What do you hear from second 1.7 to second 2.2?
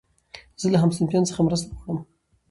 غواړم.